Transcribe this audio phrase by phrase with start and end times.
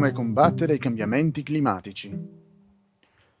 [0.00, 2.10] come combattere i cambiamenti climatici.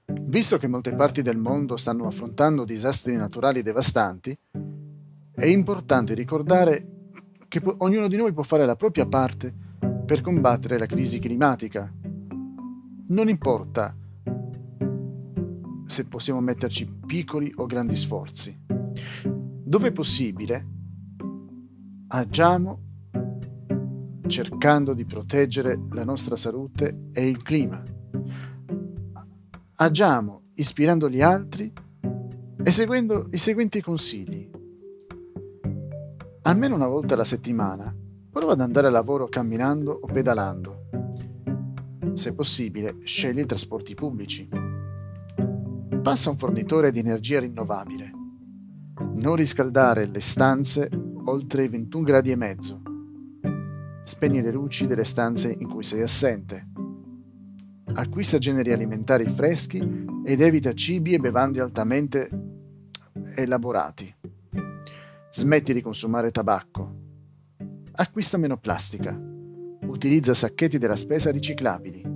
[0.04, 4.38] Visto che molte parti del mondo stanno affrontando disastri naturali devastanti,
[5.32, 6.86] è importante ricordare
[7.48, 9.54] che po- ognuno di noi può fare la propria parte
[10.04, 11.90] per combattere la crisi climatica.
[13.06, 13.96] Non importa
[15.86, 18.54] se possiamo metterci piccoli o grandi sforzi.
[19.24, 20.66] Dove possibile,
[22.08, 22.89] agiamo
[24.30, 27.82] cercando di proteggere la nostra salute e il clima.
[29.74, 31.70] Agiamo ispirando gli altri
[32.62, 34.48] e seguendo i seguenti consigli.
[36.42, 37.94] Almeno una volta alla settimana
[38.30, 40.88] prova ad andare a lavoro camminando o pedalando.
[42.14, 44.48] Se possibile, scegli i trasporti pubblici.
[46.02, 48.12] Passa un fornitore di energia rinnovabile.
[49.14, 50.88] Non riscaldare le stanze
[51.24, 52.82] oltre i 21 gradi e mezzo
[54.10, 56.66] spegni le luci delle stanze in cui sei assente.
[57.94, 59.78] Acquista generi alimentari freschi
[60.24, 62.28] ed evita cibi e bevande altamente
[63.36, 64.12] elaborati.
[65.30, 66.94] Smetti di consumare tabacco.
[67.92, 69.16] Acquista meno plastica.
[69.82, 72.09] Utilizza sacchetti della spesa riciclabili.